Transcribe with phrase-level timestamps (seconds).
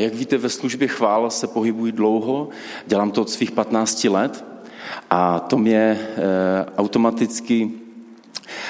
[0.00, 2.48] Jak víte, ve službě chvál se pohybuji dlouho,
[2.86, 4.44] dělám to od svých 15 let
[5.10, 5.98] a to mě e,
[6.76, 7.70] automaticky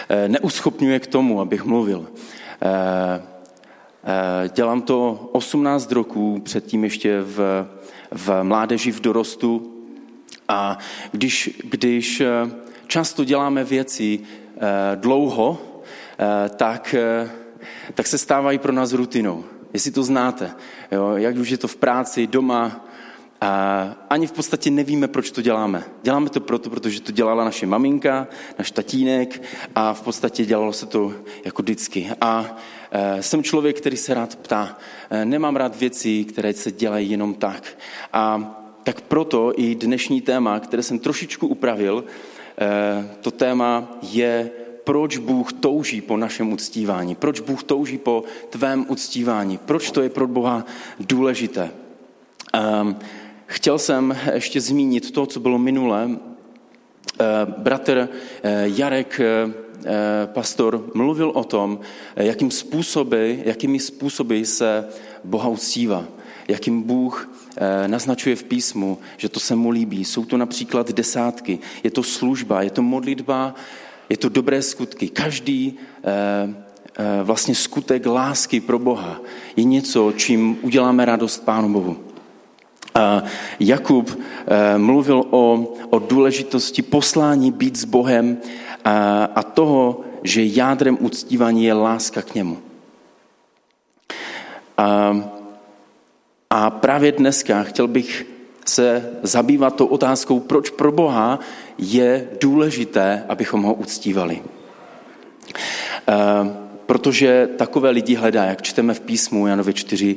[0.08, 2.06] e, neuschopňuje k tomu, abych mluvil.
[2.62, 2.68] E,
[4.04, 7.66] e, dělám to 18 roků, předtím ještě v,
[8.10, 9.76] v mládeži, v dorostu
[10.48, 10.78] a
[11.12, 12.22] když, když
[12.86, 14.20] často děláme věci
[14.94, 15.58] dlouho,
[16.56, 16.94] tak,
[17.94, 20.54] tak se stávají pro nás rutinou jestli to znáte.
[20.92, 22.86] Jo, jak už je to v práci, doma,
[23.40, 25.84] a ani v podstatě nevíme, proč to děláme.
[26.02, 28.28] Děláme to proto, protože to dělala naše maminka,
[28.58, 29.42] náš tatínek
[29.74, 31.12] a v podstatě dělalo se to
[31.44, 32.10] jako vždycky.
[32.20, 32.56] A
[32.90, 34.78] e, jsem člověk, který se rád ptá.
[35.10, 37.78] E, nemám rád věci, které se dělají jenom tak.
[38.12, 42.04] A tak proto i dnešní téma, které jsem trošičku upravil,
[42.60, 44.50] e, to téma je
[44.84, 50.08] proč Bůh touží po našem uctívání, proč Bůh touží po tvém uctívání, proč to je
[50.08, 50.64] pro Boha
[51.00, 51.70] důležité.
[52.82, 52.96] Um,
[53.46, 56.06] chtěl jsem ještě zmínit to, co bylo minule.
[56.06, 56.16] Uh,
[57.58, 59.52] bratr uh, Jarek, uh,
[60.26, 61.80] pastor, mluvil o tom,
[62.16, 64.88] jakým způsoby, jakými způsoby se
[65.24, 66.04] Boha uctívá,
[66.48, 67.30] jakým Bůh
[67.86, 70.04] naznačuje v písmu, že to se mu líbí.
[70.04, 73.54] Jsou to například desátky, je to služba, je to modlitba
[74.10, 75.08] je to dobré skutky.
[75.08, 76.54] Každý eh,
[76.98, 79.20] eh, vlastně skutek lásky pro Boha
[79.56, 81.96] je něco, čím uděláme radost Pánu Bohu.
[83.60, 88.38] Jakub eh, mluvil o, o důležitosti poslání být s Bohem
[89.34, 92.58] a toho, že jádrem uctívání je láska k němu.
[94.78, 95.16] A,
[96.50, 98.26] a právě dneska chtěl bych
[98.66, 101.38] se zabývat tou otázkou, proč pro Boha
[101.80, 104.42] je důležité, abychom ho uctívali.
[106.08, 106.14] Eh,
[106.86, 110.16] protože takové lidi hledá, jak čteme v písmu Janovi 4,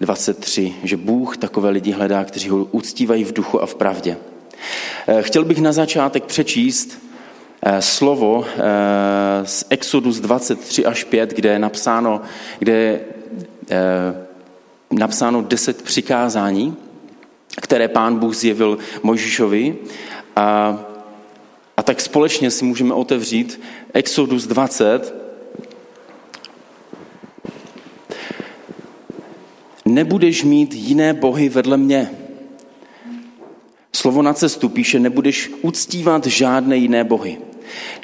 [0.00, 4.16] 23, že Bůh takové lidi hledá, kteří ho uctívají v duchu a v pravdě.
[5.06, 6.98] Eh, chtěl bych na začátek přečíst
[7.62, 8.44] eh, slovo
[9.44, 12.20] z Exodus 23 až 5, kde je napsáno,
[12.58, 13.00] kde je
[14.92, 16.76] napsáno deset přikázání,
[17.60, 19.76] které pán Bůh zjevil Mojžišovi.
[20.36, 20.78] A,
[21.82, 23.60] a tak společně si můžeme otevřít
[23.94, 25.14] Exodus 20.
[29.84, 32.10] Nebudeš mít jiné bohy vedle mě.
[33.92, 37.38] Slovo na cestu píše, nebudeš uctívat žádné jiné bohy.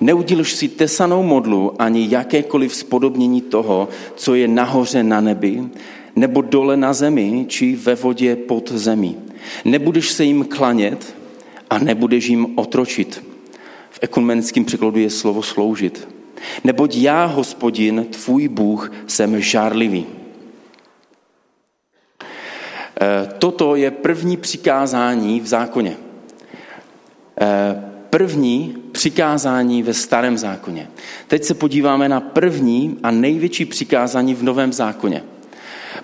[0.00, 5.62] Neudělíš si tesanou modlu ani jakékoliv spodobnění toho, co je nahoře na nebi,
[6.16, 9.16] nebo dole na zemi, či ve vodě pod zemí.
[9.64, 11.14] Nebudeš se jim klanět
[11.70, 13.27] a nebudeš jim otročit.
[13.98, 16.08] V ekumenickém překladu je slovo sloužit.
[16.64, 20.06] Neboť já, hospodin, tvůj Bůh, jsem žárlivý.
[23.00, 25.96] E, toto je první přikázání v zákoně.
[27.40, 30.88] E, první přikázání ve starém zákoně.
[31.28, 35.22] Teď se podíváme na první a největší přikázání v novém zákoně.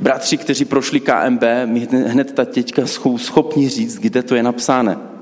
[0.00, 5.13] Bratři, kteří prošli KMB, mi hned ta teďka jsou schopni říct, kde to je napsáno.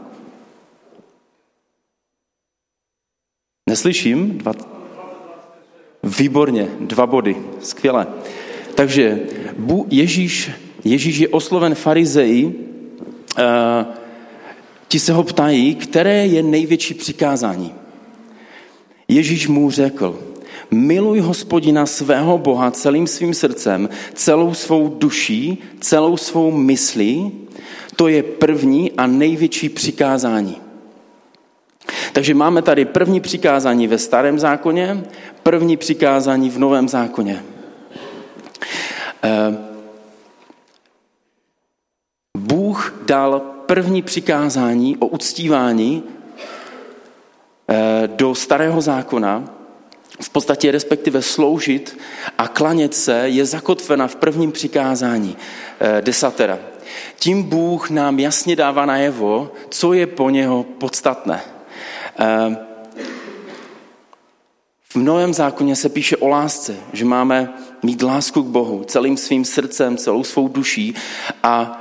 [3.73, 4.39] Neslyším?
[4.39, 4.53] Dva...
[6.03, 8.07] Výborně, dva body, skvěle.
[8.75, 9.21] Takže
[9.91, 10.51] Ježíš,
[10.85, 12.53] Ježíš je osloven farizeji, uh,
[14.89, 17.73] ti se ho ptají, které je největší přikázání.
[19.09, 20.19] Ježíš mu řekl,
[20.71, 27.33] Miluj hospodina svého Boha celým svým srdcem, celou svou duší, celou svou myslí.
[27.97, 30.62] To je první a největší přikázání.
[32.13, 35.05] Takže máme tady první přikázání ve starém zákoně,
[35.43, 37.43] první přikázání v novém zákoně.
[39.25, 39.57] Eh,
[42.39, 46.03] Bůh dal první přikázání o uctívání
[47.69, 49.45] eh, do starého zákona
[50.21, 51.99] v podstatě respektive sloužit
[52.39, 55.37] a klanět se je zakotvena v prvním přikázání
[55.81, 56.59] eh, desatera.
[57.17, 61.41] Tím Bůh nám jasně dává najevo, co je po něho podstatné.
[62.19, 62.57] Eh,
[64.89, 69.45] v Novém zákoně se píše o lásce, že máme mít lásku k Bohu celým svým
[69.45, 70.95] srdcem, celou svou duší
[71.43, 71.79] a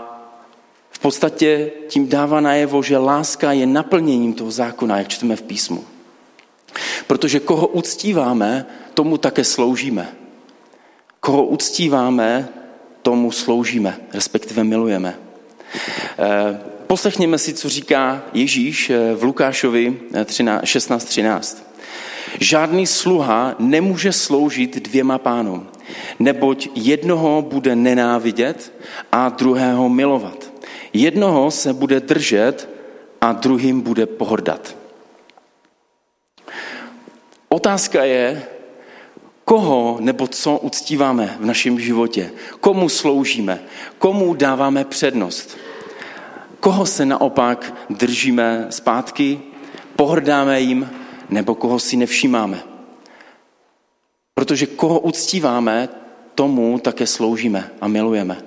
[0.90, 5.84] v podstatě tím dává najevo, že láska je naplněním toho zákona, jak čteme v písmu.
[7.08, 10.16] Protože koho uctíváme, tomu také sloužíme.
[11.20, 12.50] Koho uctíváme,
[13.02, 15.20] tomu sloužíme, respektive milujeme.
[16.92, 21.58] Eh, poslechněme si, co říká Ježíš eh, v Lukášovi 16.13.
[22.40, 25.68] Žádný sluha nemůže sloužit dvěma pánům,
[26.20, 28.74] neboť jednoho bude nenávidět
[29.12, 30.52] a druhého milovat.
[30.94, 32.70] Jednoho se bude držet
[33.22, 34.76] a druhým bude pohrdat.
[37.50, 38.44] Otázka je,
[39.46, 43.60] koho nebo co uctíváme v našem životě, komu sloužíme,
[43.98, 45.58] komu dáváme přednost,
[46.62, 49.40] koho se naopak držíme zpátky,
[49.96, 50.90] pohrdáme jim
[51.30, 52.64] nebo koho si nevšímáme.
[54.34, 55.90] Protože koho uctíváme,
[56.36, 58.42] tomu také sloužíme a milujeme.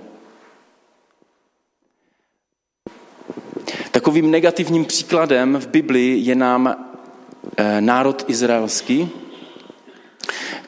[3.90, 6.74] Takovým negativním příkladem v Biblii je nám
[7.56, 9.10] eh, národ izraelský,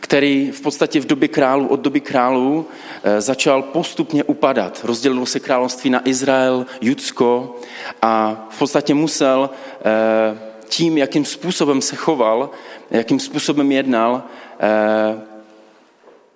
[0.07, 2.67] který v podstatě v době králů, od doby králů
[3.03, 4.81] eh, začal postupně upadat.
[4.85, 7.57] Rozdělilo se království na Izrael, Judsko
[8.03, 10.39] a v podstatě musel eh,
[10.69, 12.51] tím, jakým způsobem se choval,
[12.91, 14.23] jakým způsobem jednal,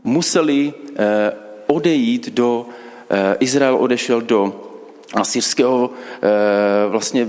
[0.05, 0.75] museli
[1.67, 2.67] odejít do,
[3.41, 4.70] Izrael odešel do
[5.15, 6.29] asyrského eh,
[6.89, 7.29] vlastně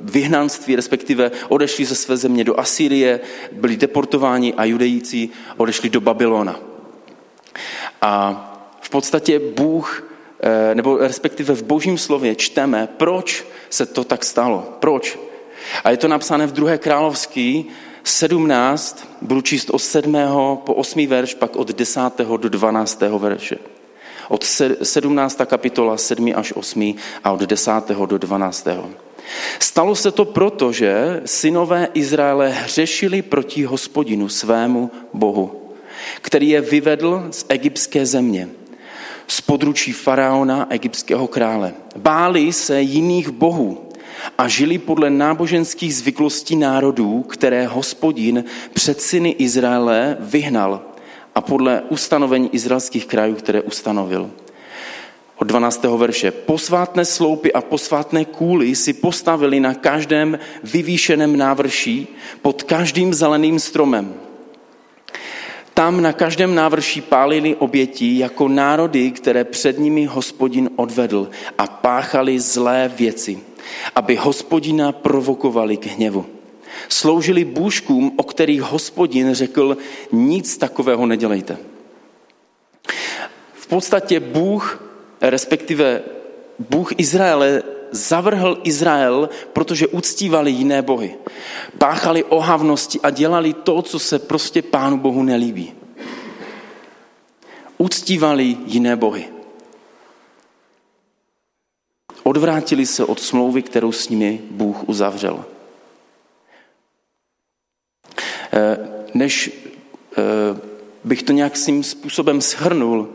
[0.00, 3.20] vyhnanství, respektive odešli ze své země do Asýrie,
[3.52, 6.60] byli deportováni a judejíci odešli do Babylona.
[8.02, 8.46] A
[8.80, 14.76] v podstatě Bůh, eh, nebo respektive v božím slově čteme, proč se to tak stalo.
[14.80, 15.18] Proč?
[15.84, 17.66] A je to napsané v druhé královský
[18.04, 20.56] 17, budu číst od 7.
[20.56, 21.06] po 8.
[21.06, 22.00] verš, pak od 10.
[22.36, 23.00] do 12.
[23.18, 23.79] verše
[24.30, 24.44] od
[24.82, 25.40] 17.
[25.46, 26.32] kapitola 7.
[26.36, 26.94] až 8.
[27.24, 27.72] a od 10.
[28.06, 28.66] do 12.
[29.58, 35.74] Stalo se to proto, že synové Izraele hřešili proti hospodinu svému bohu,
[36.22, 38.48] který je vyvedl z egyptské země,
[39.28, 41.74] z područí faraona egyptského krále.
[41.96, 43.88] Báli se jiných bohů
[44.38, 48.44] a žili podle náboženských zvyklostí národů, které hospodin
[48.74, 50.89] před syny Izraele vyhnal
[51.40, 54.30] a podle ustanovení izraelských krajů, které ustanovil.
[55.36, 55.84] Od 12.
[55.84, 56.30] verše.
[56.30, 62.08] Posvátné sloupy a posvátné kůly si postavili na každém vyvýšeném návrší
[62.42, 64.14] pod každým zeleným stromem.
[65.74, 72.40] Tam na každém návrší pálili oběti jako národy, které před nimi hospodin odvedl a páchali
[72.40, 73.40] zlé věci,
[73.96, 76.39] aby hospodina provokovali k hněvu.
[76.88, 79.76] Sloužili bůžkům, o kterých hospodin řekl,
[80.12, 81.58] nic takového nedělejte.
[83.52, 84.82] V podstatě Bůh,
[85.20, 86.02] respektive
[86.58, 91.14] Bůh Izraele, zavrhl Izrael, protože uctívali jiné bohy.
[91.78, 95.72] Páchali ohavnosti a dělali to, co se prostě Pánu Bohu nelíbí.
[97.78, 99.28] Uctívali jiné bohy.
[102.22, 105.44] Odvrátili se od smlouvy, kterou s nimi Bůh uzavřel.
[108.52, 108.78] Eh,
[109.14, 109.50] než
[110.18, 110.22] eh,
[111.04, 113.08] bych to nějakým způsobem shrnul,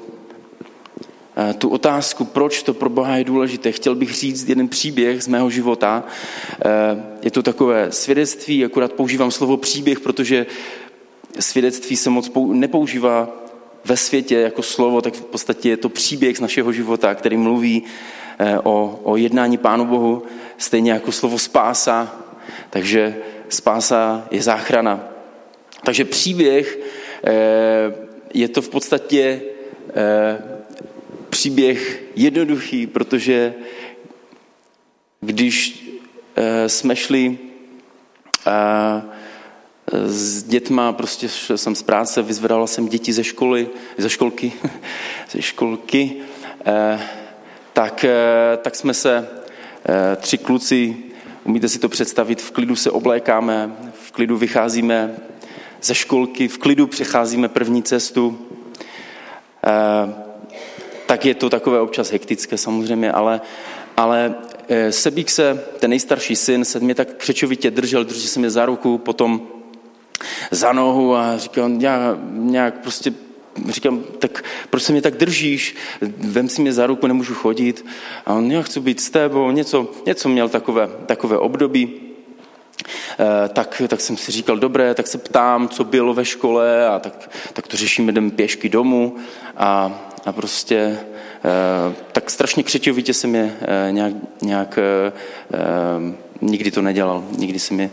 [1.38, 5.28] eh, tu otázku, proč to pro Boha je důležité, chtěl bych říct jeden příběh z
[5.28, 6.04] mého života.
[7.22, 10.46] Je to takové svědectví, akorát používám slovo příběh, protože
[11.40, 13.30] svědectví se moc nepoužívá
[13.86, 17.84] ve světě jako slovo, tak v podstatě je to příběh z našeho života, který mluví
[18.64, 20.24] o, o jednání Pánu Bohu,
[20.58, 22.16] stejně jako slovo spása.
[22.70, 23.16] Takže
[23.50, 25.15] spása je záchrana.
[25.86, 26.80] Takže příběh
[27.24, 27.32] eh,
[28.34, 29.42] je to v podstatě
[29.96, 30.42] eh,
[31.30, 33.54] příběh jednoduchý, protože
[35.22, 35.86] když
[36.36, 37.38] eh, jsme šli
[40.06, 43.68] s dětma, prostě jsem z práce, vyzvedala jsem děti ze školy,
[43.98, 44.54] ze školky,
[45.32, 46.16] ze školky,
[47.74, 48.06] tak,
[48.62, 49.28] tak jsme se
[50.18, 50.98] tři kluci,
[51.44, 55.16] umíte si to představit, v klidu se oblékáme, v klidu vycházíme
[55.86, 58.38] ze školky, v klidu přecházíme první cestu,
[59.68, 60.14] eh,
[61.06, 63.42] tak je to takové občas hektické samozřejmě, ale,
[63.98, 64.36] ale
[64.70, 68.66] eh, Sebík se, ten nejstarší syn, se mě tak křečovitě držel, držel se mě za
[68.66, 69.42] ruku, potom
[70.52, 73.14] za nohu a říkal, já nějak prostě
[73.70, 75.76] říkám, tak proč se mě tak držíš?
[76.18, 77.86] Vem si mě za ruku, nemůžu chodit.
[78.26, 82.15] A on, já chci být s tebou, něco, něco měl takové, takové období.
[83.20, 87.00] Eh, tak, tak jsem si říkal, dobré, tak se ptám, co bylo ve škole a
[87.00, 89.16] tak, tak to řešíme, jdem pěšky domů.
[89.58, 94.80] A, a prostě eh, tak strašně křečovitě jsem je eh, nějak, nějak
[96.42, 97.92] nikdy to nedělal, nikdy se mi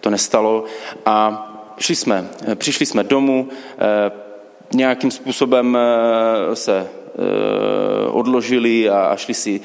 [0.00, 0.64] to nestalo.
[1.06, 1.48] A
[1.78, 3.48] šli jsme, přišli jsme domů,
[4.74, 5.78] nějakým způsobem
[6.54, 6.88] se
[8.10, 9.60] odložili a šli si,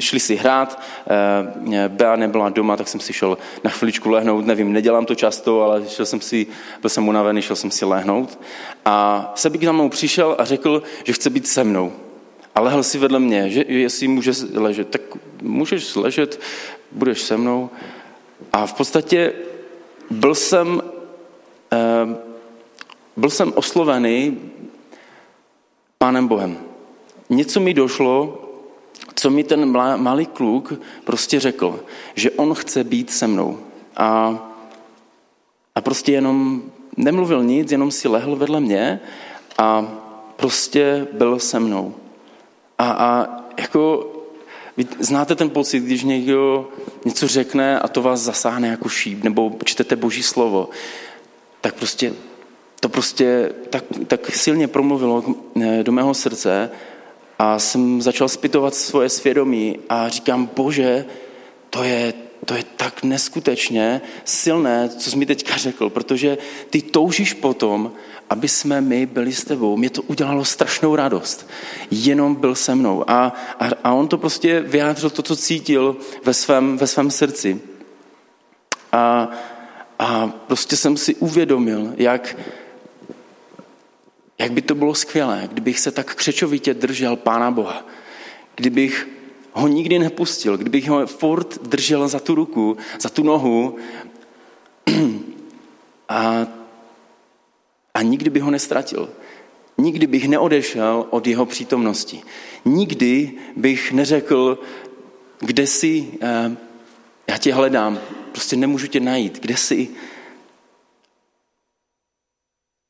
[0.00, 0.82] šli si hrát.
[1.88, 4.46] Bea nebyla doma, tak jsem si šel na chviličku lehnout.
[4.46, 6.46] Nevím, nedělám to často, ale šel jsem si,
[6.80, 8.38] byl jsem unavený, šel jsem si lehnout.
[8.84, 11.92] A Sebík za mnou přišel a řekl, že chce být se mnou.
[12.54, 15.00] A lehl si vedle mě, že jestli může ležet, tak
[15.42, 16.40] můžeš ležet,
[16.92, 17.70] budeš se mnou.
[18.52, 19.32] A v podstatě
[20.10, 20.82] byl jsem,
[23.16, 24.38] byl jsem oslovený
[25.98, 26.58] Pánem Bohem.
[27.32, 28.38] Něco mi došlo,
[29.14, 30.72] co mi ten malý kluk
[31.04, 31.80] prostě řekl,
[32.14, 33.58] že on chce být se mnou.
[33.96, 34.38] A,
[35.74, 36.62] a prostě jenom
[36.96, 39.00] nemluvil nic, jenom si lehl vedle mě
[39.58, 39.88] a
[40.36, 41.94] prostě byl se mnou.
[42.78, 43.26] A, a
[43.60, 44.12] jako
[44.76, 46.68] vy znáte ten pocit, když někdo
[47.04, 50.68] něco řekne a to vás zasáhne jako šíp, nebo čtete boží slovo,
[51.60, 52.12] tak prostě
[52.80, 55.24] to prostě tak, tak silně promluvilo
[55.62, 56.70] eh, do mého srdce
[57.42, 61.04] a jsem začal zpytovat svoje svědomí a říkám, bože,
[61.70, 66.38] to je, to je tak neskutečně silné, co jsi mi teďka řekl, protože
[66.70, 67.92] ty toužíš potom,
[68.30, 69.76] aby jsme my byli s tebou.
[69.76, 71.50] Mě to udělalo strašnou radost.
[71.90, 73.10] Jenom byl se mnou.
[73.10, 77.60] A, a, a on to prostě vyjádřil to, co cítil ve svém, ve svém srdci.
[78.92, 79.30] A,
[79.98, 82.36] a prostě jsem si uvědomil, jak,
[84.42, 87.86] jak by to bylo skvělé, kdybych se tak křečovitě držel Pána Boha.
[88.54, 89.08] Kdybych
[89.52, 93.76] ho nikdy nepustil, kdybych ho furt držel za tu ruku, za tu nohu
[96.08, 96.46] a,
[97.94, 99.10] a nikdy bych ho nestratil.
[99.78, 102.22] Nikdy bych neodešel od jeho přítomnosti.
[102.64, 104.58] Nikdy bych neřekl,
[105.38, 106.56] kde jsi, eh,
[107.26, 107.98] já tě hledám,
[108.32, 109.88] prostě nemůžu tě najít, kde jsi.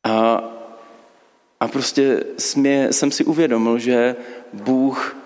[0.05, 0.43] A
[1.63, 4.17] a prostě jsme, jsem si uvědomil, že
[4.53, 5.17] Bůh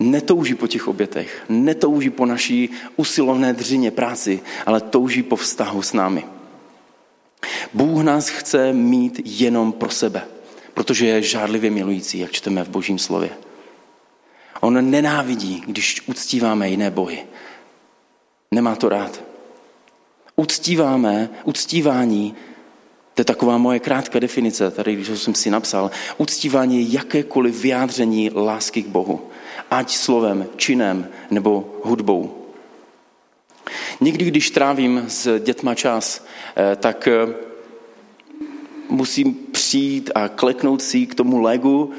[0.00, 5.92] netouží po těch obětech, netouží po naší usilovné dřině práci, ale touží po vztahu s
[5.92, 6.24] námi.
[7.72, 10.22] Bůh nás chce mít jenom pro sebe,
[10.74, 13.30] protože je žádlivě milující, jak čteme v božím slově.
[14.60, 17.26] On nenávidí, když uctíváme jiné bohy.
[18.50, 19.22] Nemá to rád.
[20.36, 22.34] Uctíváme, uctívání
[23.14, 25.90] to je taková moje krátká definice, tady, když jsem si napsal.
[26.18, 29.20] Uctívání je jakékoliv vyjádření lásky k Bohu.
[29.70, 32.44] Ať slovem, činem nebo hudbou.
[34.00, 37.34] Někdy, když trávím s dětma čas, eh, tak eh,
[38.88, 41.90] musím přijít a kleknout si k tomu legu,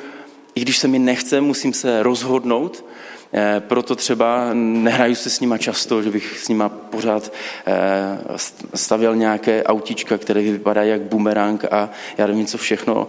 [0.56, 2.86] i když se mi nechce, musím se rozhodnout,
[3.60, 7.32] proto třeba nehraju se s nima často, že bych s nima pořád
[7.66, 8.18] eh,
[8.76, 13.08] stavěl nějaké autička, které vypadají jak bumerang a já nevím co všechno.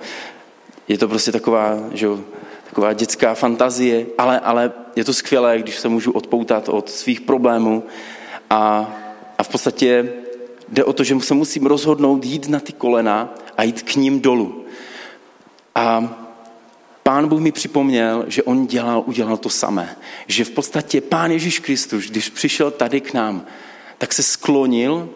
[0.89, 2.09] Je to prostě taková, že
[2.69, 7.85] taková dětská fantazie, ale, ale je to skvělé, když se můžu odpoutat od svých problémů
[8.51, 8.91] a,
[9.39, 10.13] a v podstatě
[10.69, 14.21] jde o to, že se musím rozhodnout jít na ty kolena a jít k ním
[14.21, 14.65] dolů.
[15.75, 16.26] A
[17.07, 19.97] Pán Bůh mi připomněl, že on dělal, udělal to samé.
[20.27, 23.47] Že v podstatě Pán Ježíš Kristus, když přišel tady k nám,
[23.99, 25.09] tak se sklonil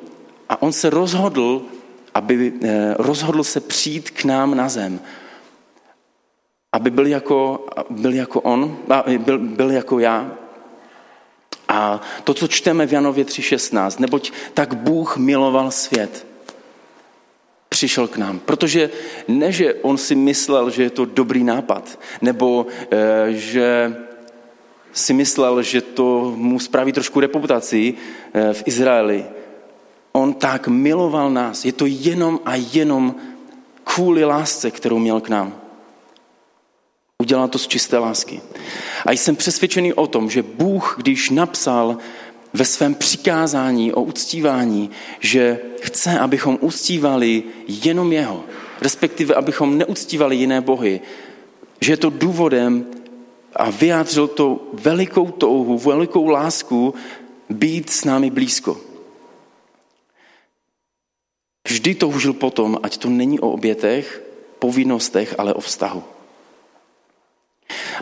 [0.49, 1.62] a on se rozhodl,
[2.14, 5.00] aby eh, rozhodl se přijít k nám na zem.
[6.73, 8.76] Aby byl jako, byl jako on,
[9.18, 10.30] byl, byl jako já.
[11.68, 16.26] A to, co čteme v Janově 3.16, neboť tak Bůh miloval svět,
[17.80, 18.38] přišel k nám.
[18.44, 18.90] Protože
[19.28, 23.96] ne, že on si myslel, že je to dobrý nápad, nebo e, že
[24.92, 29.25] si myslel, že to mu spraví trošku reputaci e, v Izraeli.
[30.12, 31.64] On tak miloval nás.
[31.64, 33.16] Je to jenom a jenom
[33.84, 35.56] kvůli lásce, kterou měl k nám.
[37.22, 38.40] Udělal to z čisté lásky.
[39.06, 41.96] A jsem přesvědčený o tom, že Bůh, když napsal
[42.52, 44.90] ve svém přikázání o uctívání,
[45.21, 48.45] že chce, abychom uctívali jenom jeho,
[48.80, 51.00] respektive abychom neuctívali jiné bohy,
[51.80, 52.87] že je to důvodem
[53.57, 56.95] a vyjádřil to velikou touhu, velikou lásku
[57.50, 58.80] být s námi blízko.
[61.69, 64.23] Vždy toužil potom, ať to není o obětech,
[64.59, 66.02] povinnostech, ale o vztahu.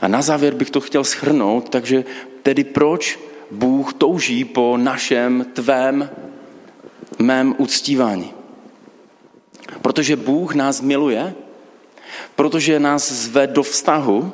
[0.00, 2.05] A na závěr bych to chtěl schrnout, takže
[2.43, 3.19] tedy proč
[3.50, 6.11] Bůh touží po našem, tvém,
[7.19, 8.33] mém uctívání.
[9.83, 11.35] Protože Bůh nás miluje,
[12.37, 14.33] protože nás zve do vztahu,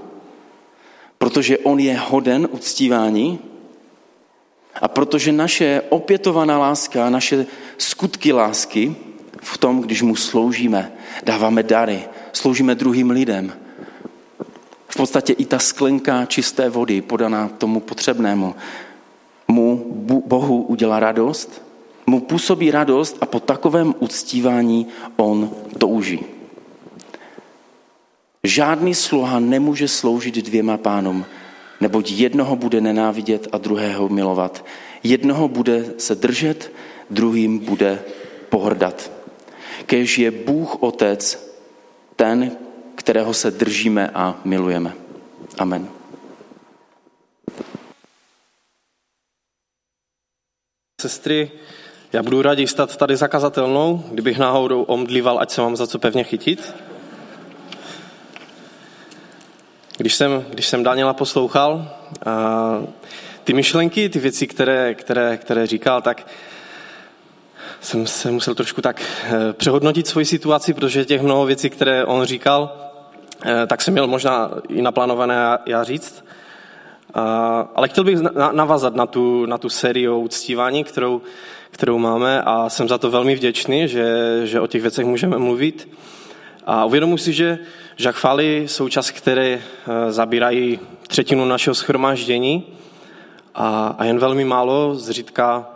[1.19, 3.39] protože On je hoden uctívání
[4.81, 7.47] a protože naše opětovaná láska, naše
[7.79, 8.97] skutky lásky
[9.41, 10.93] v tom, když mu sloužíme,
[11.23, 13.53] dáváme dary, sloužíme druhým lidem,
[14.89, 18.55] v podstatě i ta sklenka čisté vody podaná tomu potřebnému mu
[20.05, 21.63] Bohu udělá radost,
[22.07, 26.21] mu působí radost a po takovém uctívání on touží.
[28.45, 31.25] Žádný sluha nemůže sloužit dvěma pánům,
[31.81, 34.65] neboť jednoho bude nenávidět a druhého milovat.
[35.03, 36.73] Jednoho bude se držet,
[37.11, 38.03] druhým bude
[38.49, 39.11] pohrdat.
[39.87, 41.55] Kež je Bůh Otec
[42.17, 42.53] ten,
[42.95, 44.93] kterého se držíme a milujeme.
[45.59, 45.89] Amen.
[51.05, 51.51] Sestry,
[52.13, 56.25] já budu raději stát tady zakazatelnou, kdybych náhodou omdlíval, ať se mám za co pevně
[56.25, 56.75] chytit.
[59.97, 61.91] Když jsem, když jsem Daniela poslouchal,
[62.27, 62.83] a
[63.45, 66.27] ty myšlenky, ty věci, které, které, které říkal, tak
[67.81, 72.25] jsem se musel trošku tak eh, přehodnotit svoji situaci, protože těch mnoho věcí, které on
[72.25, 72.77] říkal,
[73.45, 76.24] eh, tak jsem měl možná i naplánované já říct.
[77.75, 78.19] Ale chtěl bych
[78.53, 81.23] navázat na tu, na tu sérii o uctívání, kterou,
[81.71, 85.89] kterou máme a jsem za to velmi vděčný, že, že o těch věcech můžeme mluvit.
[86.67, 87.59] A uvědomuji si, že,
[88.11, 92.67] chvály jsou čas, které eh, zabírají třetinu našeho schromáždění
[93.55, 95.67] a, a jen velmi málo, zřídka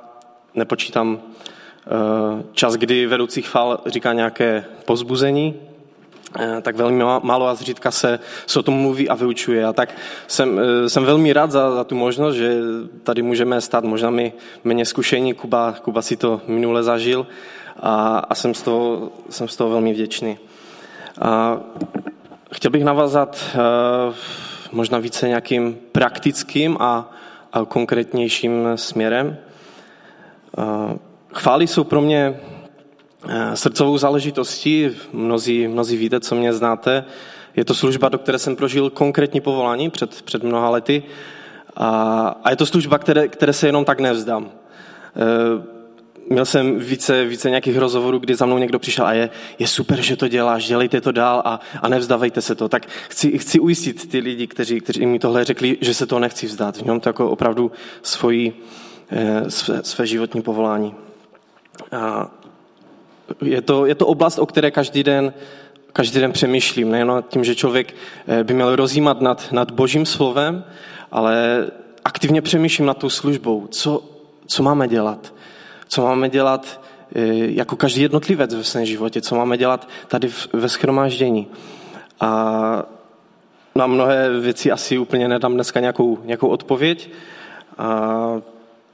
[0.55, 5.55] nepočítám eh, čas, kdy vedoucí chvál říká nějaké pozbuzení,
[6.63, 9.65] tak velmi málo a zřídka se, se o tom mluví a vyučuje.
[9.65, 9.95] A tak
[10.27, 12.57] jsem, jsem velmi rád za, za tu možnost, že
[13.03, 14.33] tady můžeme stát, možná my
[14.65, 17.27] méně zkušení, Kuba, Kuba si to minule zažil
[17.81, 20.39] a, a jsem, z toho, jsem z toho velmi vděčný.
[21.21, 21.61] A
[22.53, 23.59] chtěl bych navázat eh,
[24.73, 27.11] možná více nějakým praktickým a,
[27.53, 29.37] a konkrétnějším směrem.
[30.59, 30.99] Eh,
[31.35, 32.58] chvály jsou pro mě eh,
[33.55, 34.91] srdcovou záležitostí.
[35.13, 37.05] Mnozí, mnozí víte, co mě znáte.
[37.57, 41.03] Je to služba, do které jsem prožil konkrétní povolání před, před mnoha lety.
[41.77, 41.89] A,
[42.45, 44.51] a je to služba, které, které se jenom tak nevzdám
[46.31, 50.01] měl jsem více, více nějakých rozhovorů, kdy za mnou někdo přišel a je, je super,
[50.01, 52.69] že to děláš, dělejte to dál a, a nevzdávejte se to.
[52.69, 56.47] Tak chci, chci ujistit ty lidi, kteří, kteří mi tohle řekli, že se to nechci
[56.47, 56.77] vzdát.
[56.77, 58.63] V něm to jako opravdu svoji,
[59.11, 60.95] eh, své, své životní povolání.
[61.93, 62.31] A
[63.43, 65.33] je, to, je to oblast, o které každý den
[65.93, 67.95] každý den přemýšlím, nejen tím, že člověk
[68.29, 70.65] eh, by měl rozjímat nad, nad božím slovem,
[71.13, 71.67] ale
[72.05, 73.67] aktivně přemýšlím nad tou službou.
[73.71, 74.03] Co,
[74.47, 75.33] co máme dělat?
[75.89, 76.81] co máme dělat
[77.15, 81.49] e, jako každý jednotlivec ve svém životě, co máme dělat tady ve schromáždění.
[82.21, 82.83] A
[83.75, 87.11] na mnohé věci asi úplně nedám dneska nějakou, nějakou odpověď.
[87.79, 88.41] A,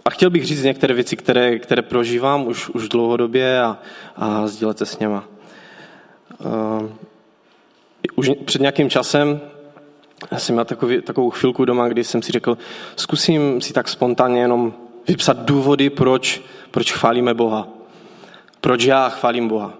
[0.04, 3.78] a chtěl bych říct některé věci, které, které prožívám už, už dlouhodobě a,
[4.16, 5.24] a sdílet se s něma.
[6.38, 6.88] Uh,
[8.16, 9.40] už před nějakým časem
[10.36, 12.58] jsem měl takový, takovou chvilku doma, kdy jsem si řekl,
[12.96, 14.74] zkusím si tak spontánně jenom
[15.08, 17.68] vypsat důvody, proč, proč chválíme Boha.
[18.60, 19.72] Proč já chválím Boha.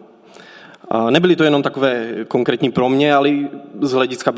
[0.91, 3.31] A nebyly to jenom takové konkrétní pro mě, ale
[3.81, 4.33] z, hlediska,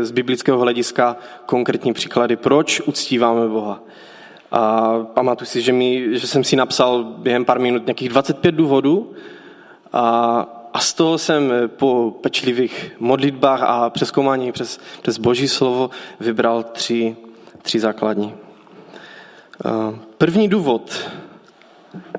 [0.00, 3.82] z biblického hlediska konkrétní příklady, proč uctíváme Boha.
[4.52, 9.12] A pamatuju si, že, mi, že jsem si napsal během pár minut nějakých 25 důvodů
[9.92, 16.62] a, a z toho jsem po pečlivých modlitbách a přeskoumání přes, přes Boží slovo vybral
[16.62, 17.16] tři,
[17.62, 18.34] tři základní.
[20.18, 21.10] První důvod,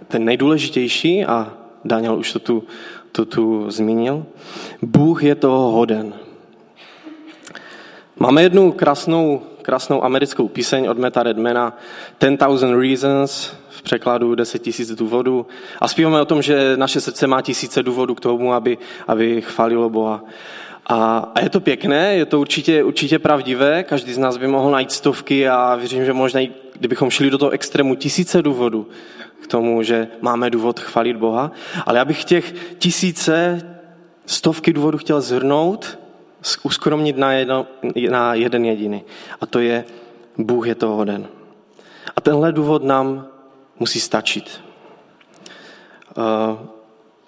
[0.08, 1.54] ten nejdůležitější, a
[1.86, 2.64] Daniel už to tu,
[3.12, 4.26] to tu zmínil,
[4.82, 6.14] Bůh je toho hoden.
[8.20, 11.78] Máme jednu krásnou, krásnou americkou píseň od Meta Redmana,
[12.20, 15.46] 10,000 Reasons, v překladu 10 tisíc důvodů.
[15.82, 19.90] A zpíváme o tom, že naše srdce má tisíce důvodů k tomu, aby, aby chválilo
[19.90, 20.24] Boha.
[20.86, 24.72] A, a je to pěkné, je to určitě, určitě pravdivé, každý z nás by mohl
[24.72, 26.42] najít stovky a věřím, že možná,
[26.74, 28.88] kdybychom šli do toho extrému, tisíce důvodů
[29.42, 31.52] k tomu, že máme důvod chvalit Boha.
[31.86, 33.62] Ale já bych těch tisíce,
[34.26, 35.99] stovky důvodů chtěl zhrnout,
[36.64, 37.68] uskromnit na, jedno,
[38.10, 39.04] na jeden jediný.
[39.42, 39.86] A to je,
[40.38, 41.28] Bůh je toho hoden.
[42.16, 43.28] A tenhle důvod nám
[43.80, 44.62] musí stačit.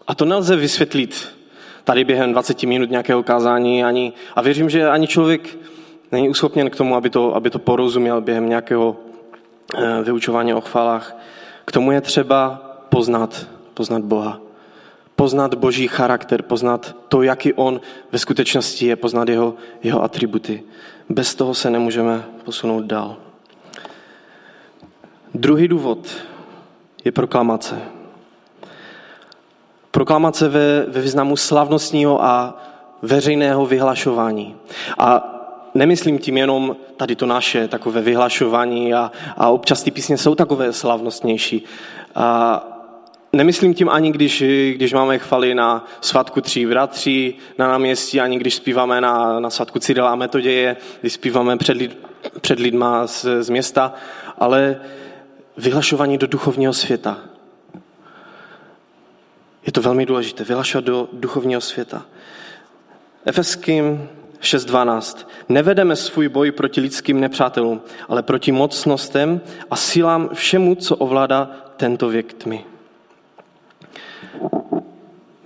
[0.07, 1.27] A to nelze vysvětlit
[1.83, 5.57] tady během 20 minut nějakého kázání ani, a věřím, že ani člověk
[6.11, 8.97] není uschopněn k tomu, aby to, aby to porozuměl během nějakého
[9.77, 11.15] eh, vyučování o chvalách.
[11.65, 14.39] K tomu je třeba poznat, poznat Boha.
[15.21, 17.81] Poznat boží charakter, poznat to, jaký on
[18.11, 19.53] ve skutečnosti je, poznat jeho,
[19.83, 20.63] jeho atributy.
[21.09, 23.15] Bez toho se nemůžeme posunout dál.
[25.33, 26.07] Druhý důvod
[27.05, 27.81] je proklamace.
[29.91, 32.63] Proklamace ve, ve významu slavnostního a
[33.01, 34.55] veřejného vyhlašování.
[34.97, 35.23] A
[35.73, 40.73] nemyslím tím jenom tady to naše takové vyhlašování a, a občas ty písně jsou takové
[40.73, 41.63] slavnostnější.
[42.15, 42.80] A
[43.33, 44.43] nemyslím tím ani, když,
[44.75, 49.79] když máme chvaly na svatku tří bratří na náměstí, ani když zpíváme na, na svatku
[49.79, 51.97] Cyrila a Metoděje, když zpíváme před, lid,
[52.41, 53.93] před lidma z, z města,
[54.37, 54.81] ale
[55.57, 57.17] vyhlašování do duchovního světa.
[59.65, 62.05] Je to velmi důležité, vyhlašovat do duchovního světa.
[63.25, 64.09] Efeským
[64.41, 65.27] 6.12.
[65.49, 72.09] Nevedeme svůj boj proti lidským nepřátelům, ale proti mocnostem a silám všemu, co ovládá tento
[72.09, 72.70] věk tmy.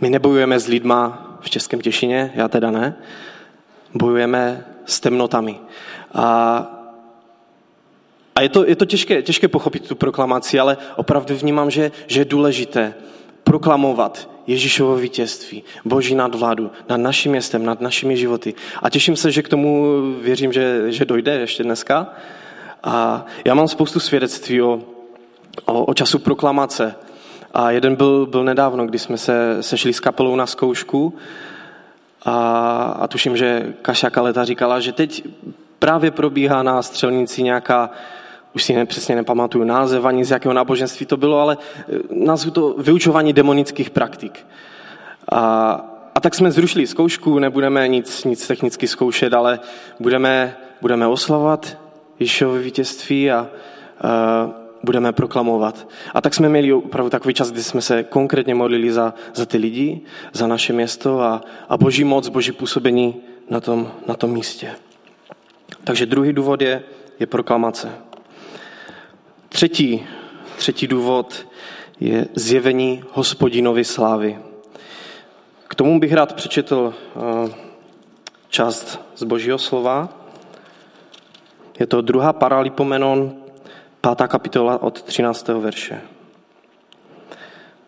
[0.01, 2.95] My nebojujeme s lidma v Českém Těšině, já teda ne.
[3.93, 5.59] Bojujeme s temnotami.
[6.13, 6.57] A,
[8.35, 12.21] a je to, je to těžké, těžké pochopit tu proklamaci, ale opravdu vnímám, že, že
[12.21, 12.93] je důležité
[13.43, 18.53] proklamovat Ježíšovo vítězství, Boží nadvládu nad naším městem, nad našimi životy.
[18.81, 22.13] A těším se, že k tomu věřím, že, že dojde ještě dneska.
[22.83, 24.81] A já mám spoustu svědectví o,
[25.65, 26.95] o, o času proklamace.
[27.55, 31.13] A jeden byl, byl nedávno, kdy jsme se sešli s kapelou na zkoušku
[32.25, 32.37] a,
[32.99, 35.23] a tuším, že Kaša Kaleta říkala, že teď
[35.79, 37.89] právě probíhá na střelnici nějaká
[38.55, 42.75] už si nepřesně nepamatuju název ani z jakého náboženství to bylo, ale eh, nazvu to
[42.77, 44.45] vyučování demonických praktik.
[45.31, 45.71] A,
[46.15, 49.59] a tak jsme zrušili zkoušku, nebudeme nic, nic technicky zkoušet, ale
[49.99, 51.77] budeme, budeme oslavovat
[52.19, 53.47] Ježíšovo vítězství a,
[54.01, 55.87] a budeme proklamovat.
[56.13, 59.57] A tak jsme měli opravdu takový čas, kdy jsme se konkrétně modlili za, za ty
[59.57, 60.01] lidi,
[60.33, 63.15] za naše město a, a boží moc, boží působení
[63.49, 64.71] na tom, na tom místě.
[65.83, 66.83] Takže druhý důvod je,
[67.19, 67.91] je proklamace.
[69.49, 70.07] Třetí,
[70.55, 71.47] třetí důvod
[71.99, 74.39] je zjevení hospodinovy slávy.
[75.67, 77.51] K tomu bych rád přečetl eh,
[78.49, 80.09] část z Božího slova.
[81.79, 83.44] Je to druhá paralipomenon,
[84.05, 85.47] pátá kapitola od 13.
[85.47, 86.01] verše.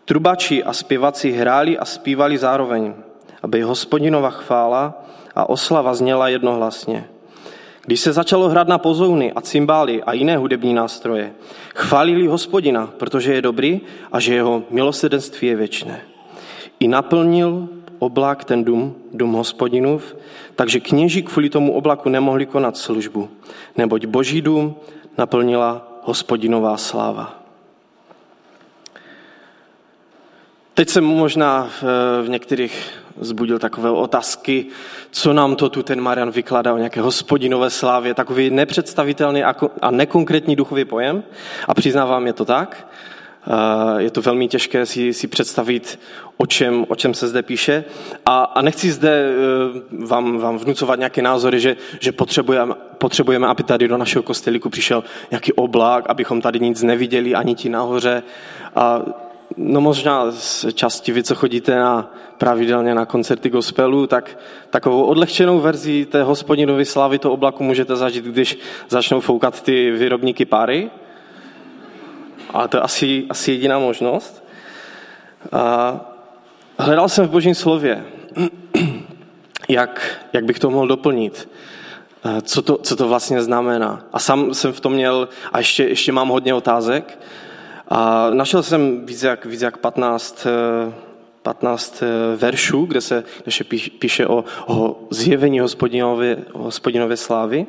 [0.04, 2.94] Trubači a zpěvaci hráli a zpívali zároveň,
[3.42, 5.04] aby hospodinova chvála
[5.34, 7.06] a oslava zněla jednohlasně.
[7.86, 11.32] Když se začalo hrát na pozouny a cymbály a jiné hudební nástroje,
[11.74, 13.80] chválili hospodina, protože je dobrý
[14.12, 16.00] a že jeho milosedenství je věčné.
[16.80, 20.16] I naplnil oblak ten dům, dům hospodinův,
[20.54, 23.28] takže kněží kvůli tomu oblaku nemohli konat službu,
[23.76, 24.74] neboť boží dům
[25.18, 27.42] naplnila hospodinová sláva.
[30.74, 31.70] Teď jsem možná
[32.22, 32.90] v některých
[33.20, 34.66] zbudil takové otázky,
[35.10, 39.44] co nám to tu ten Marian vykládá o nějaké hospodinové slávě, takový nepředstavitelný
[39.82, 41.22] a nekonkrétní duchový pojem
[41.68, 42.88] a přiznávám, je to tak.
[43.98, 46.00] Je to velmi těžké si, si představit,
[46.36, 47.84] o čem, o čem se zde píše.
[48.26, 49.34] A, a nechci zde e,
[50.06, 55.04] vám, vám vnucovat nějaké názory, že, že potřebujeme, potřebujeme, aby tady do našeho kostelíku přišel
[55.30, 58.22] nějaký oblak, abychom tady nic neviděli, ani ti nahoře.
[58.76, 59.02] A
[59.56, 64.38] no možná z části vy, co chodíte na, pravidelně na koncerty gospelu, tak
[64.70, 68.58] takovou odlehčenou verzi té hospodinovy slávy to oblaku můžete zažít, když
[68.88, 70.90] začnou foukat ty výrobníky páry.
[72.54, 74.44] A to je asi, asi jediná možnost.
[75.52, 76.00] A
[76.78, 78.04] hledal jsem v božím slově,
[79.68, 81.48] jak, jak bych to mohl doplnit.
[82.42, 84.04] Co to, co to vlastně znamená.
[84.12, 87.18] A sám jsem v tom měl, a ještě, ještě mám hodně otázek,
[87.88, 90.46] a našel jsem víc jak, víc jak 15,
[91.42, 93.64] 15 eh, eh, veršů, kde se, kde se
[93.98, 95.60] píše o, o zjevení
[96.52, 97.66] hospodinově slávy.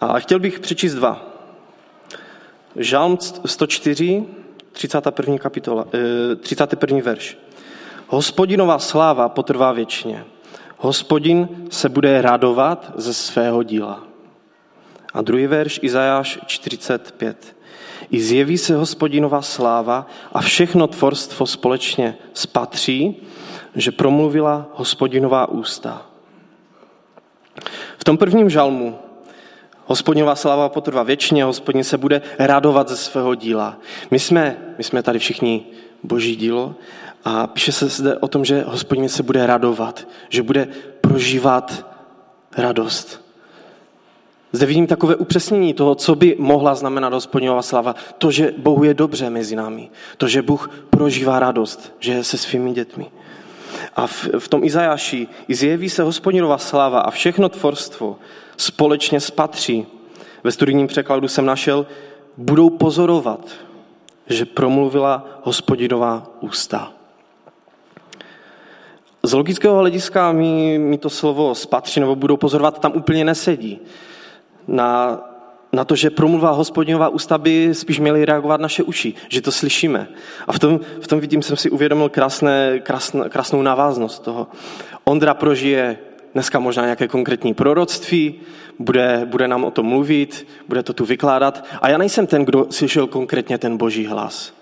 [0.00, 1.37] A chtěl bych přečíst dva.
[2.76, 4.24] Žálm 104,
[4.72, 5.38] 31.
[5.38, 5.86] kapitola,
[6.40, 6.98] 31.
[6.98, 7.38] Eh, verš.
[8.06, 10.24] Hospodinová sláva potrvá věčně.
[10.76, 14.04] Hospodin se bude radovat ze svého díla.
[15.14, 17.56] A druhý verš, Izajáš 45.
[18.10, 23.22] I zjeví se hospodinová sláva a všechno tvorstvo společně spatří,
[23.74, 26.06] že promluvila hospodinová ústa.
[27.98, 28.98] V tom prvním žalmu
[29.88, 33.78] Hospodinová sláva potrvá věčně, hospodin se bude radovat ze svého díla.
[34.10, 35.66] My jsme, my jsme tady všichni
[36.02, 36.74] boží dílo
[37.24, 40.68] a píše se zde o tom, že hospodin se bude radovat, že bude
[41.00, 41.86] prožívat
[42.56, 43.24] radost.
[44.52, 47.94] Zde vidím takové upřesnění toho, co by mohla znamenat hospodinova slava.
[48.18, 49.90] To, že Bohu je dobře mezi námi.
[50.16, 53.06] To, že Bůh prožívá radost, že je se svými dětmi.
[53.96, 58.16] A v, v tom Izajáši zjeví se hospodinova sláva a všechno tvorstvo
[58.56, 59.86] společně spatří.
[60.44, 61.86] Ve studijním překladu jsem našel,
[62.36, 63.40] budou pozorovat,
[64.26, 66.92] že promluvila hospodinová ústa.
[69.22, 73.80] z logického hlediska mi, mi to slovo spatří nebo budou pozorovat tam úplně nesedí.
[74.66, 75.20] Na,
[75.72, 80.08] na to, že promluva hospodinova ústa by spíš měly reagovat naše uši, že to slyšíme.
[80.46, 84.46] A v tom, v tom vidím, jsem si uvědomil krásné, krásn, krásnou návaznost toho.
[85.04, 85.98] Ondra prožije
[86.34, 88.34] dneska možná nějaké konkrétní proroctví,
[88.78, 91.64] bude, bude nám o tom mluvit, bude to tu vykládat.
[91.82, 94.54] A já nejsem ten, kdo slyšel konkrétně ten boží hlas.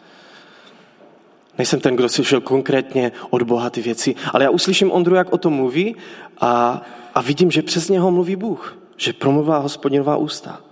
[1.58, 5.38] Nejsem ten, kdo slyšel konkrétně od Boha ty věci, ale já uslyším Ondru, jak o
[5.38, 5.96] tom mluví
[6.40, 6.82] a,
[7.14, 10.65] a vidím, že přes něho mluví Bůh, že promluvá hospodinová ústa.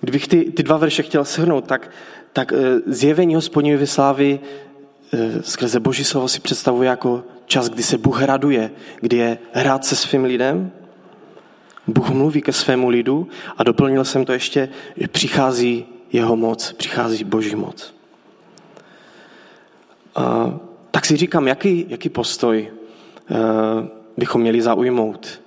[0.00, 1.90] Kdybych ty, ty dva verše chtěl shrnout, tak,
[2.32, 2.56] tak eh,
[2.86, 4.40] zjevení hospodinovy slávy
[5.14, 9.84] eh, skrze Boží slovo si představuje jako čas, kdy se Bůh raduje, kdy je rád
[9.84, 10.72] se svým lidem.
[11.86, 17.24] Bůh mluví ke svému lidu a doplnil jsem to ještě, že přichází jeho moc, přichází
[17.24, 17.94] Boží moc.
[20.14, 20.58] A,
[20.90, 22.70] tak si říkám, jaký, jaký postoj
[23.30, 23.36] uh,
[24.16, 25.40] bychom měli zaujmout.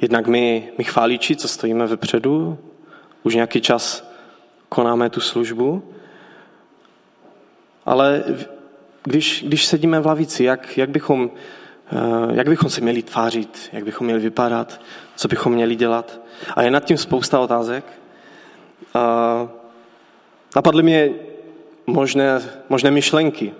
[0.00, 2.58] Jednak my, my chváliči, co stojíme vepředu,
[3.22, 4.12] už nějaký čas
[4.68, 5.82] konáme tu službu,
[7.86, 8.24] ale
[9.04, 11.30] když, když sedíme v lavici, jak, jak, bychom,
[11.92, 14.80] uh, jak bychom se měli tvářit, jak bychom měli vypadat,
[15.16, 16.20] co bychom měli dělat.
[16.56, 17.84] A je nad tím spousta otázek.
[18.94, 19.48] Uh,
[20.56, 21.10] napadly mě
[21.86, 23.52] možné, možné myšlenky,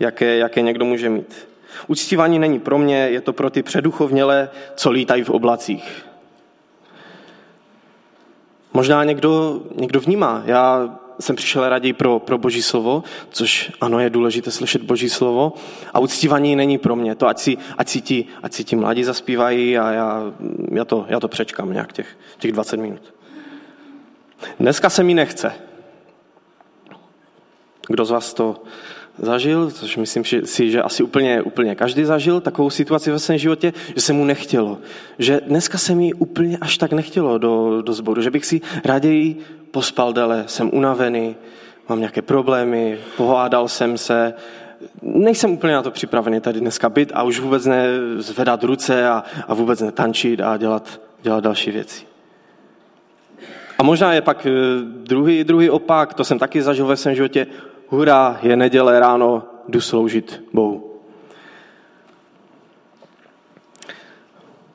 [0.00, 1.48] jaké, jaké někdo může mít.
[1.86, 6.04] Uctívání není pro mě, je to pro ty předuchovnělé, co lítají v oblacích.
[8.72, 10.42] Možná někdo, někdo vnímá.
[10.44, 15.52] Já jsem přišel raději pro, pro Boží slovo, což ano, je důležité slyšet Boží slovo.
[15.94, 17.14] A uctívání není pro mě.
[17.14, 20.22] To ať si, ať si, ti, ať si ti mladí zaspívají a já,
[20.72, 23.14] já, to, já to přečkám nějak těch, těch 20 minut.
[24.60, 25.52] Dneska se mi nechce.
[27.88, 28.62] Kdo z vás to
[29.18, 33.72] zažil, což myslím si, že asi úplně, úplně každý zažil takovou situaci ve svém životě,
[33.94, 34.78] že se mu nechtělo.
[35.18, 39.38] Že dneska se mi úplně až tak nechtělo do, do sboru, že bych si raději
[39.70, 41.36] pospal dele, jsem unavený,
[41.88, 44.34] mám nějaké problémy, pohádal jsem se,
[45.02, 49.24] nejsem úplně na to připravený tady dneska být a už vůbec ne zvedat ruce a,
[49.48, 52.04] a vůbec netančit a dělat, dělat další věci.
[53.78, 54.50] A možná je pak eh,
[54.84, 57.46] druhý, druhý opak, to jsem taky zažil ve svém životě,
[57.92, 61.00] hurá, je neděle ráno, jdu sloužit Bohu.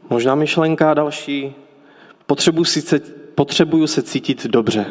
[0.09, 1.55] Možná myšlenka další.
[2.25, 2.99] Potřebuji, si,
[3.35, 4.85] potřebuju se cítit dobře.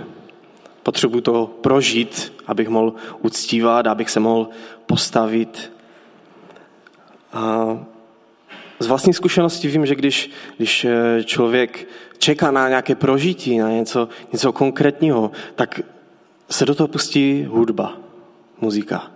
[0.82, 4.48] Potřebuji to prožít, abych mohl uctívat, abych se mohl
[4.86, 5.72] postavit.
[7.32, 7.66] A
[8.78, 14.08] z vlastní zkušenosti vím, že když, když eh, člověk čeká na nějaké prožití, na něco,
[14.32, 15.80] něco konkrétního, tak
[16.50, 18.05] se do toho pustí hudba
[18.60, 19.10] muzika.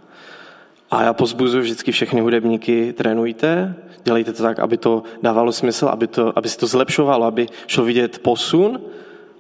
[0.90, 3.74] A já pozbuzuji vždycky všechny hudebníky, trénujte,
[4.05, 7.85] dělejte to tak, aby to dávalo smysl, aby, to, aby se to zlepšovalo, aby šlo
[7.85, 8.81] vidět posun,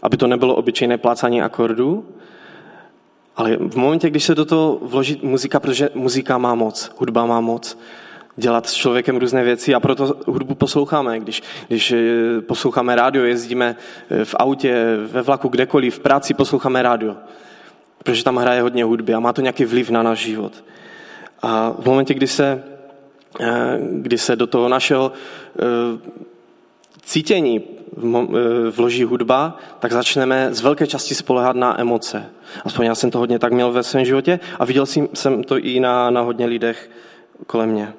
[0.02, 2.04] aby to nebylo obyčejné plácání akordů.
[3.36, 7.40] Ale v momentě, když se do toho vloží muzika, protože muzika má moc, hudba má
[7.40, 7.78] moc,
[8.36, 11.20] dělat s člověkem různé věci a proto hudbu posloucháme.
[11.20, 13.76] Když, když eh, posloucháme rádio, jezdíme
[14.10, 17.16] eh, v autě, ve vlaku, kdekoliv, v práci posloucháme rádio
[18.04, 20.64] protože tam hraje hodně hudby a má to nějaký vliv na náš život.
[21.42, 22.64] A v momentě, kdy se,
[23.40, 25.62] eh, kdy se do toho našeho eh,
[27.02, 32.26] cítění eh, vloží hudba, tak začneme z velké části spolehat na emoce.
[32.64, 35.80] Aspoň já jsem to hodně tak měl ve svém životě a viděl jsem to i
[35.80, 36.90] na, na hodně lidech
[37.46, 37.92] kolem mě.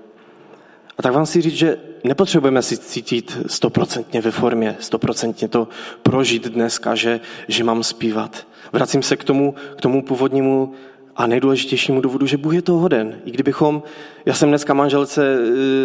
[0.98, 5.68] A tak vám si říct, že nepotřebujeme si cítit stoprocentně ve formě, stoprocentně to
[6.04, 8.48] prožít dneska, že, že mám zpívat.
[8.74, 10.74] Vracím se k tomu, k tomu původnímu
[11.16, 13.22] a nejdůležitějšímu důvodu, že Bůh je to hoden.
[13.26, 13.84] I kdybychom,
[14.26, 15.38] já jsem dneska manželce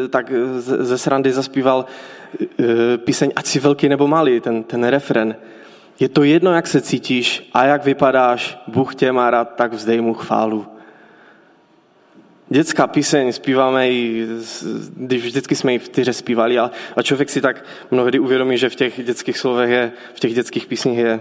[0.04, 1.84] eh, tak ze srandy zaspíval
[2.40, 2.64] eh,
[2.98, 5.36] píseň Ať si velký nebo malý, ten, ten refren.
[6.00, 10.00] Je to jedno, jak se cítíš a jak vypadáš, Bůh tě má rád, tak vzdej
[10.00, 10.66] mu chválu.
[12.48, 14.26] Dětská píseň zpíváme i,
[14.96, 18.68] když vždycky jsme ji v tyře zpívali a, a člověk si tak mnohdy uvědomí, že
[18.68, 21.20] v těch dětských slovech je, v těch dětských písních je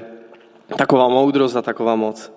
[0.77, 2.33] taková moudrost a taková moc.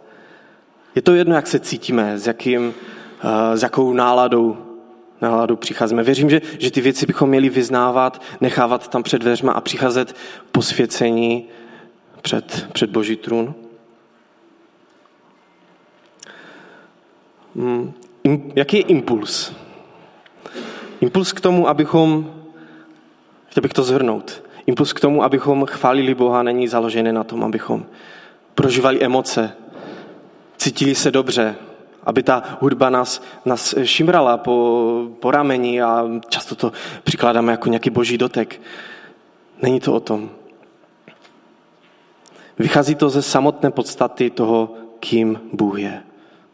[0.94, 2.74] Je to jedno, jak se cítíme, s, jakým,
[3.24, 4.56] eh, s jakou náladou,
[5.20, 6.02] náladou přicházíme.
[6.02, 10.16] Věřím, že, že ty věci bychom měli vyznávat, nechávat tam před dveřma a přicházet
[10.52, 11.48] posvěcení
[12.22, 13.54] před, před Boží trůn.
[18.54, 19.52] Jaký je impuls?
[21.00, 22.34] Impuls k tomu, abychom,
[23.46, 27.86] chtěl bych to zhrnout, impuls k tomu, abychom chválili Boha, není založený na tom, abychom
[28.54, 29.52] prožívali emoce,
[30.56, 31.56] cítili se dobře,
[32.04, 36.72] aby ta hudba nás, nás šimrala po, po rameni a často to
[37.04, 38.60] přikládáme jako nějaký boží dotek.
[39.62, 40.30] Není to o tom.
[42.58, 46.02] Vychází to ze samotné podstaty toho, kým Bůh je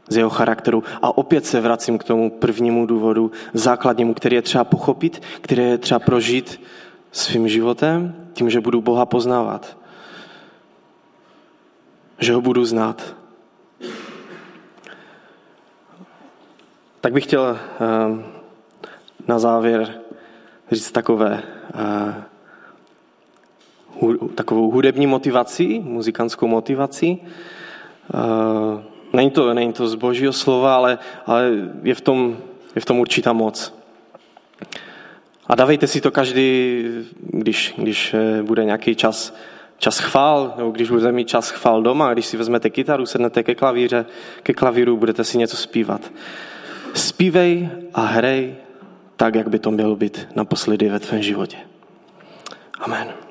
[0.09, 0.83] z jeho charakteru.
[1.03, 5.79] A opět se vracím k tomu prvnímu důvodu, základnímu, který je třeba pochopit, který je
[5.79, 6.61] třeba prožít
[7.13, 9.79] svým životem, tím, že budu Boha poznávat.
[12.19, 13.17] Že ho budu znát.
[17.01, 17.59] Tak bych chtěl
[18.11, 18.19] uh,
[19.29, 20.01] na závěr
[20.73, 21.43] říct takové,
[24.01, 27.19] hu, takovou hudební motivaci, muzikantskou motivaci.
[29.15, 31.51] Není to, není to z božího slova, ale, ale
[31.83, 32.37] je, v tom,
[32.75, 33.75] je v tom určitá moc.
[35.47, 36.83] A dávejte si to každý,
[37.21, 39.35] když, když eh, bude nějaký čas,
[39.79, 43.55] čas chvál, nebo když budete mít čas chvál doma, když si vezmete kytaru, sednete ke
[43.55, 44.07] klavíře,
[44.43, 46.13] ke klavíru, budete si něco zpívat.
[46.95, 48.55] Spívej a hrej
[49.17, 51.57] tak, jak by to mělo být naposledy ve tvém životě.
[52.81, 53.24] Amen.